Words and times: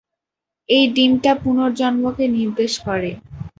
এই 0.69 0.85
ডিমটা 0.95 1.31
পুনর্জন্মকে 1.43 2.25
নির্দেশ 2.35 2.73
করে! 2.85 3.11